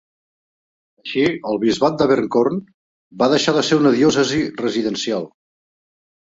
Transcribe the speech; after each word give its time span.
Així, 1.01 1.25
el 1.49 1.59
bisbat 1.63 1.99
d'Abercorn 1.99 2.57
va 3.23 3.27
deixar 3.35 3.55
de 3.59 3.65
ser 3.69 3.79
una 3.83 3.93
diòcesi 3.99 4.41
residencial. 4.65 5.29